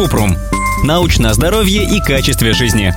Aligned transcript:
Купрум. 0.00 0.34
Научное 0.82 1.34
здоровье 1.34 1.84
и 1.84 2.00
качестве 2.00 2.54
жизни. 2.54 2.94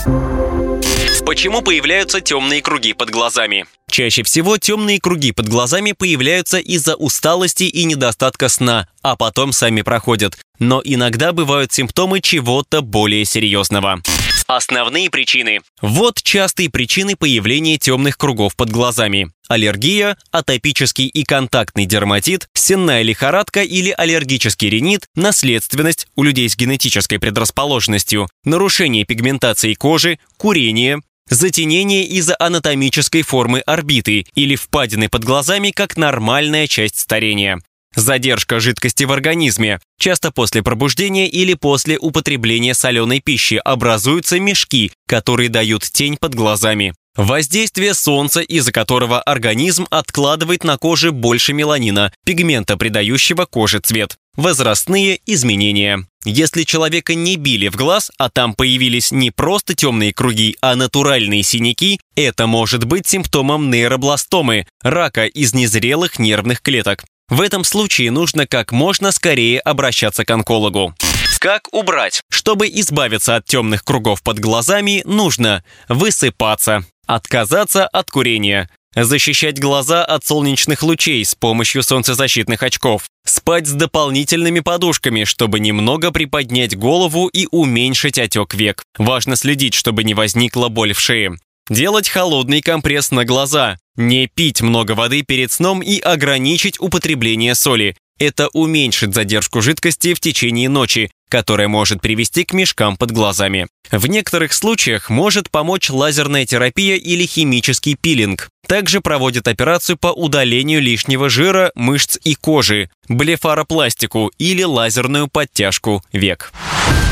Почему 1.26 1.62
появляются 1.62 2.22
темные 2.22 2.62
круги 2.62 2.94
под 2.94 3.10
глазами? 3.10 3.66
Чаще 3.92 4.24
всего 4.24 4.58
темные 4.58 5.02
круги 5.02 5.34
под 5.34 5.50
глазами 5.50 5.92
появляются 5.92 6.60
из-за 6.60 6.96
усталости 6.96 7.66
и 7.66 7.84
недостатка 7.84 8.48
сна, 8.48 8.88
а 9.02 9.18
потом 9.18 9.52
сами 9.52 9.82
проходят. 9.82 10.38
Но 10.60 10.82
иногда 10.82 11.34
бывают 11.34 11.74
симптомы 11.74 12.22
чего-то 12.22 12.82
более 12.82 13.26
серьезного. 13.26 14.02
Основные 14.48 15.10
причины. 15.10 15.62
Вот 15.82 16.22
частые 16.22 16.70
причины 16.70 17.16
появления 17.16 17.78
темных 17.78 18.18
кругов 18.18 18.56
под 18.56 18.70
глазами. 18.70 19.32
Аллергия, 19.48 20.18
атопический 20.32 21.08
и 21.08 21.24
контактный 21.24 21.86
дерматит, 21.86 22.48
сенная 22.54 23.02
лихорадка 23.02 23.62
или 23.62 23.94
аллергический 23.96 24.70
ринит, 24.70 25.08
наследственность 25.16 26.08
у 26.16 26.24
людей 26.24 26.50
с 26.50 26.56
генетической 26.56 27.20
предрасположенностью, 27.20 28.28
нарушение 28.46 29.06
пигментации 29.06 29.74
кожи, 29.74 30.20
курение, 30.38 31.02
затенение 31.30 32.06
из-за 32.06 32.36
анатомической 32.40 33.22
формы 33.22 33.60
орбиты 33.62 34.26
или 34.36 34.56
впадины 34.56 35.10
под 35.10 35.24
глазами 35.24 35.72
как 35.72 35.98
нормальная 35.98 36.68
часть 36.68 37.00
старения. 37.00 37.60
Задержка 37.96 38.60
жидкости 38.60 39.04
в 39.04 39.12
организме. 39.12 39.80
Часто 40.00 40.32
после 40.32 40.64
пробуждения 40.64 41.28
или 41.28 41.54
после 41.54 41.98
употребления 41.98 42.74
соленой 42.74 43.20
пищи 43.20 43.62
образуются 43.64 44.40
мешки, 44.40 44.92
которые 45.08 45.50
дают 45.50 45.84
тень 45.84 46.18
под 46.18 46.34
глазами. 46.34 46.94
Воздействие 47.16 47.94
солнца, 47.94 48.42
из-за 48.42 48.72
которого 48.72 49.22
организм 49.22 49.86
откладывает 49.92 50.64
на 50.64 50.78
коже 50.78 51.12
больше 51.12 51.54
меланина, 51.54 52.12
пигмента, 52.26 52.76
придающего 52.76 53.46
коже 53.46 53.80
цвет. 53.80 54.18
Возрастные 54.36 55.20
изменения. 55.28 56.08
Если 56.26 56.64
человека 56.64 57.14
не 57.14 57.36
били 57.36 57.68
в 57.68 57.76
глаз, 57.76 58.12
а 58.18 58.32
там 58.32 58.56
появились 58.56 59.12
не 59.12 59.30
просто 59.30 59.76
темные 59.76 60.12
круги, 60.12 60.58
а 60.60 60.76
натуральные 60.76 61.44
синяки, 61.44 62.00
это 62.16 62.48
может 62.48 62.86
быть 62.86 63.06
симптомом 63.06 63.70
нейробластомы, 63.70 64.66
рака 64.82 65.26
из 65.26 65.54
незрелых 65.54 66.18
нервных 66.18 66.64
клеток. 66.64 67.06
В 67.30 67.42
этом 67.42 67.64
случае 67.64 68.12
нужно 68.12 68.46
как 68.48 68.72
можно 68.72 69.12
скорее 69.12 69.60
обращаться 69.60 70.26
к 70.26 70.32
онкологу. 70.32 70.94
Как 71.40 71.68
убрать? 71.74 72.22
Чтобы 72.30 72.68
избавиться 72.68 73.36
от 73.36 73.46
темных 73.46 73.84
кругов 73.84 74.24
под 74.24 74.40
глазами, 74.40 75.02
нужно 75.06 75.64
высыпаться, 75.90 76.86
отказаться 77.06 77.86
от 77.86 78.10
курения, 78.10 78.70
защищать 78.96 79.60
глаза 79.60 80.06
от 80.06 80.26
солнечных 80.26 80.84
лучей 80.84 81.26
с 81.26 81.36
помощью 81.36 81.84
солнцезащитных 81.84 82.64
очков, 82.64 83.06
спать 83.26 83.68
с 83.68 83.74
дополнительными 83.74 84.62
подушками, 84.62 85.24
чтобы 85.24 85.60
немного 85.60 86.12
приподнять 86.12 86.78
голову 86.78 87.28
и 87.28 87.48
уменьшить 87.52 88.20
отек 88.20 88.54
век. 88.54 88.84
Важно 88.98 89.36
следить, 89.36 89.74
чтобы 89.74 90.04
не 90.04 90.14
возникла 90.14 90.70
боль 90.70 90.94
в 90.94 91.00
шее. 91.00 91.38
Делать 91.70 92.10
холодный 92.10 92.62
компресс 92.62 93.12
на 93.12 93.26
глаза, 93.26 93.78
не 93.96 94.28
пить 94.28 94.62
много 94.62 94.94
воды 94.94 95.22
перед 95.22 95.52
сном 95.52 95.82
и 95.82 96.00
ограничить 96.00 96.80
употребление 96.80 97.56
соли. 97.56 97.96
Это 98.20 98.48
уменьшит 98.50 99.14
задержку 99.14 99.62
жидкости 99.62 100.14
в 100.14 100.20
течение 100.20 100.70
ночи, 100.70 101.12
которая 101.30 101.68
может 101.68 102.02
привести 102.02 102.44
к 102.44 102.54
мешкам 102.54 102.96
под 102.96 103.12
глазами. 103.12 103.68
В 103.92 104.08
некоторых 104.08 104.54
случаях 104.54 105.10
может 105.10 105.50
помочь 105.50 105.90
лазерная 105.90 106.46
терапия 106.46 106.96
или 106.96 107.26
химический 107.26 107.96
пилинг. 107.96 108.50
Также 108.68 109.02
проводят 109.02 109.48
операцию 109.48 109.98
по 109.98 110.08
удалению 110.08 110.82
лишнего 110.82 111.30
жира, 111.30 111.72
мышц 111.76 112.18
и 112.24 112.36
кожи, 112.36 112.90
блефаропластику 113.08 114.32
или 114.38 114.64
лазерную 114.64 115.28
подтяжку 115.28 116.04
век. 116.14 116.54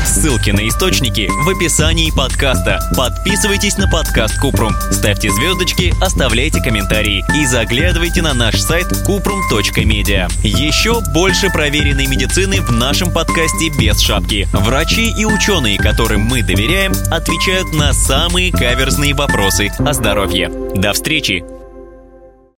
Ссылки 0.04 0.50
на 0.50 0.68
источники 0.68 1.28
в 1.30 1.48
описании 1.48 2.10
подкаста. 2.10 2.80
Подписывайтесь 2.96 3.78
на 3.78 3.88
подкаст 3.88 4.38
Купрум, 4.40 4.74
ставьте 4.90 5.30
звездочки, 5.30 5.94
оставляйте 6.02 6.60
комментарии 6.60 7.24
и 7.34 7.46
заглядывайте 7.46 8.20
на 8.20 8.34
наш 8.34 8.60
сайт 8.60 8.88
kuprum.media. 9.08 10.30
Еще 10.42 11.00
больше 11.14 11.50
проверенной 11.50 12.06
медицины 12.06 12.60
в 12.60 12.72
нашем 12.72 13.12
подкасте 13.12 13.70
без 13.78 14.00
шапки. 14.00 14.48
Врачи 14.52 15.10
и 15.16 15.24
ученые, 15.24 15.78
которым 15.78 16.22
мы 16.22 16.42
доверяем, 16.42 16.92
отвечают 17.10 17.72
на 17.72 17.92
самые 17.92 18.50
каверзные 18.52 19.14
вопросы 19.14 19.70
о 19.78 19.92
здоровье. 19.94 20.50
До 20.74 20.92
встречи! 20.92 21.51